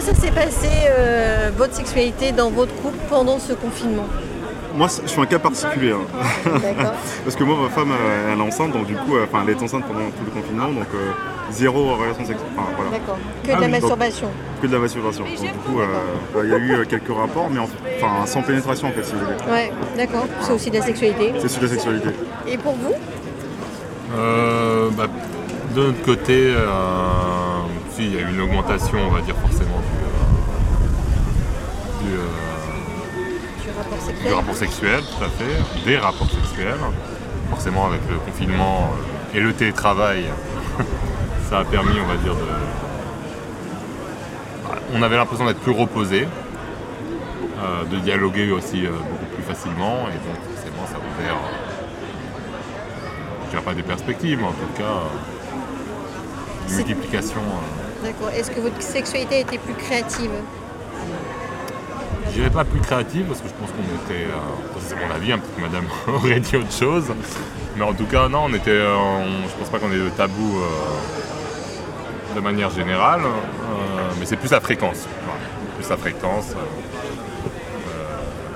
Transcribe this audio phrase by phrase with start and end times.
[0.00, 4.06] passé euh, votre sexualité dans votre couple pendant ce confinement
[4.74, 5.92] Moi, je suis un cas particulier.
[5.92, 6.20] hein.
[6.44, 6.92] D'accord.
[7.24, 9.50] Parce que moi, ma femme, euh, elle est enceinte, donc du coup, euh, enfin, elle
[9.54, 11.10] est enceinte pendant tout le confinement, donc euh,
[11.50, 12.48] zéro relation sexuelle.
[12.56, 12.90] Enfin, voilà.
[12.90, 13.18] D'accord.
[13.42, 14.28] Que de Ah la oui, donc- masturbation.
[14.60, 15.24] Que de la masturbation.
[15.24, 15.86] Donc du coup, euh,
[16.34, 17.68] bah, il y a eu quelques rapports, mais en-
[17.98, 19.36] enfin, sans pénétration en fait, si vous voulez.
[19.50, 20.26] Ouais, d'accord.
[20.42, 21.32] C'est aussi de la sexualité.
[21.40, 22.08] C'est sur la sexualité.
[22.46, 22.94] Et pour vous?
[24.16, 25.06] Euh, bah,
[25.74, 26.52] de notre côté,
[27.66, 29.86] euh, si, il y a eu une augmentation, on va dire forcément du,
[32.06, 32.20] euh, du, euh,
[33.62, 36.78] Du rapport du sexuel rapport sexuel, tout à fait, des rapports sexuels.
[37.50, 38.90] Forcément, avec le confinement
[39.34, 40.24] euh, et le télétravail,
[41.48, 42.40] ça a permis, on va dire, de.
[44.68, 50.08] Bah, On avait l'impression d'être plus reposé, euh, de dialoguer aussi euh, beaucoup plus facilement,
[50.08, 51.36] et donc forcément, ça a ouvert.
[51.36, 51.40] euh,
[53.44, 55.04] je dirais pas des perspectives, mais en tout cas,
[56.70, 57.40] multiplication.
[57.40, 58.30] euh, D'accord.
[58.30, 60.30] Est-ce que votre sexualité été plus créative
[62.28, 64.24] Je dirais pas plus créative parce que je pense qu'on était.
[64.24, 67.04] euh, ça, c'est mon avis, hein, peut-être que madame aurait dit autre chose.
[67.76, 68.70] Mais en tout cas, non, on était.
[68.70, 73.22] euh, on- je pense pas qu'on ait de tabou euh, de manière générale.
[74.18, 75.06] mais c'est plus la fréquence.
[75.24, 75.40] Voilà.
[75.78, 76.54] Plus la fréquence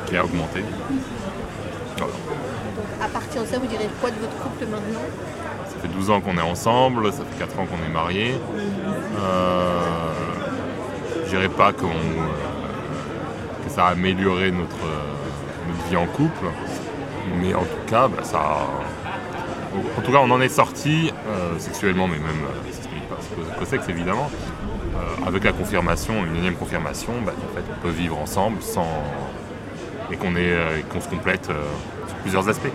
[0.06, 0.62] qui a augmenté.
[3.02, 5.00] À partir de ça, vous direz quoi de votre couple maintenant
[5.66, 8.34] Ça fait 12 ans qu'on est ensemble, ça fait 4 ans qu'on est mariés.
[9.18, 9.80] Euh,
[11.24, 11.72] je dirais pas euh,
[13.64, 16.46] que ça a amélioré notre, euh, notre vie en couple,
[17.40, 18.68] mais en tout cas, bah, ça a-
[19.98, 22.42] En tout cas, on en est sorti euh, sexuellement, mais même
[23.58, 24.28] pas sexe évidemment,
[25.26, 28.86] avec la confirmation, une énième confirmation, bah, en fait, on peut vivre ensemble sans
[30.12, 32.72] et qu'on se complète sur plusieurs aspects.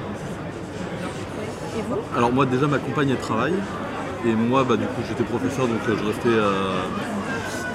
[2.16, 3.54] Alors moi déjà ma compagne elle travaille
[4.26, 6.80] et moi bah, du coup j'étais professeur donc euh, je restais euh,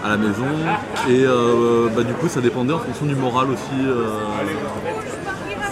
[0.04, 0.46] à la maison
[1.08, 3.86] et euh, bah, du coup ça dépendait en fonction du moral aussi.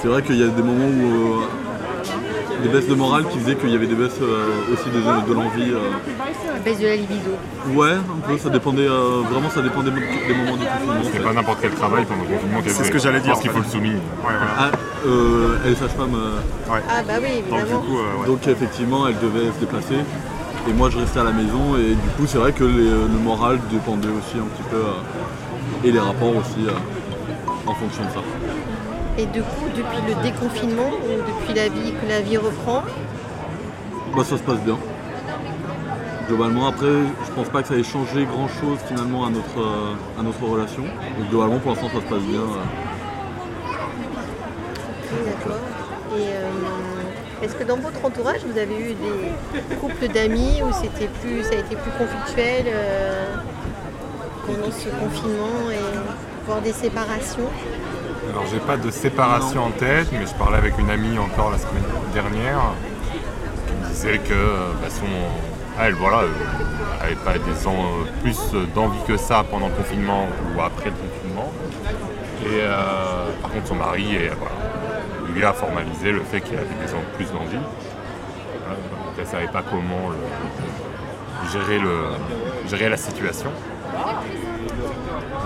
[0.00, 1.43] c'est vrai qu'il y a des moments où
[2.62, 4.98] des baisses de morale qui faisaient qu'il y avait des baisses euh, aussi de,
[5.28, 5.70] de l'envie.
[5.72, 5.78] euh.
[6.54, 7.30] La baisse de la libido.
[7.74, 11.02] Ouais un peu ça dépendait euh, vraiment ça dépendait des moments du confinement.
[11.12, 11.19] fait.
[11.20, 12.60] pas n'importe quel travail pendant le confinement.
[12.66, 13.94] C'est ce que j'allais dire, pense qu'il faut le souligner.
[13.96, 14.41] Ouais, voilà.
[14.58, 14.70] Ah,
[15.06, 16.38] euh, elle est sage-femme euh,
[16.70, 17.80] Ah bah oui, Donc du évidemment.
[17.82, 18.26] coup, euh, ouais.
[18.26, 19.94] Donc effectivement, elle devait se déplacer.
[20.69, 21.76] Et moi, je restais à la maison.
[21.78, 24.76] Et du coup, c'est vrai que les- le moral dépendait aussi un petit peu.
[24.76, 26.72] euh, et les rapports aussi euh,
[27.66, 28.20] en fonction de ça.
[29.19, 32.83] Et du coup, depuis le déconfinement ou depuis la vie que la vie reprend,
[34.17, 34.79] Bah, ça se passe bien.
[36.29, 36.87] Globalement, après,
[37.27, 40.43] je pense pas que ça ait changé grand chose finalement à notre, euh, à notre
[40.45, 40.83] relation.
[40.83, 42.41] Donc globalement, pour l'instant, ça se passe bien.
[42.41, 42.65] euh.
[45.27, 45.61] d'accord.
[46.17, 51.09] Et euh, est-ce que dans votre entourage, vous avez eu des couples d'amis où c'était
[51.21, 53.35] plus, ça a été plus conflictuel euh,
[54.47, 55.99] pendant ce confinement et
[56.62, 57.48] des séparations
[58.31, 61.59] Alors j'ai pas de séparation en tête, mais je parlais avec une amie encore la
[61.59, 62.60] semaine dernière
[63.66, 65.04] qui me disait que euh, bah, son,
[65.82, 66.28] elle voilà, euh,
[67.04, 68.38] avait pas des en- euh, plus
[68.75, 70.26] d'envie que ça pendant le confinement
[70.56, 71.53] ou après le confinement.
[72.44, 74.19] Et euh, par contre son mari
[75.34, 77.62] lui a formalisé le fait qu'il avait des en- plus d'envie.
[79.20, 80.10] Elle savait pas comment
[81.53, 81.97] gérer, le,
[82.69, 83.50] gérer la situation.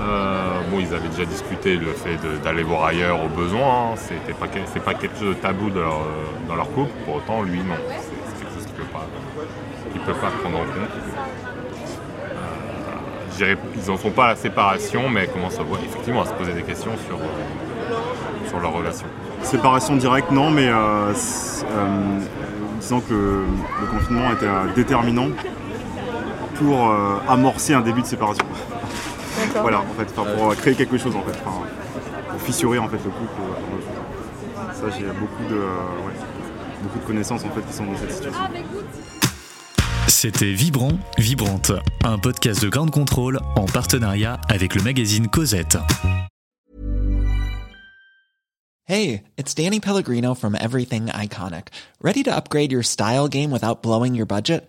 [0.02, 3.92] Euh, bon, ils avaient déjà discuté le fait d'aller voir ailleurs au besoin.
[3.92, 3.94] hein.
[3.96, 6.90] C'était pas, c'est pas quelque chose de tabou dans leur, euh, dans leur couple.
[7.04, 7.74] Pour autant, lui, non.
[7.88, 9.06] C'est quelque chose qu'il peut pas,
[10.06, 10.90] peut pas prendre en compte.
[13.40, 16.62] Euh, ils n'en sont pas la séparation, mais commencent à, effectivement à se poser des
[16.62, 17.18] questions sur,
[18.48, 19.06] sur leur relation.
[19.42, 20.68] Séparation directe, non, mais
[22.80, 23.44] disons que
[23.80, 24.46] le, confinement était
[24.76, 25.28] déterminant
[26.54, 26.94] pour
[27.28, 28.44] amorcer un début de séparation.
[29.60, 33.10] Voilà, en fait, pour euh, créer quelque chose, en fait, pour fissurer en fait le
[33.10, 33.40] couple.
[33.40, 36.14] euh, ça, j'ai beaucoup de, euh, ouais,
[36.82, 38.40] beaucoup de connaissances en fait qui sont dans cette situation.
[40.08, 41.72] C'était Vibrant, Vibrante,
[42.04, 45.78] un podcast de Grande Contrôle en partenariat avec le magazine Cosette.
[48.84, 51.68] Hey, it's Danny Pellegrino from Everything Iconic.
[52.02, 54.68] Ready to upgrade your style game without blowing your budget?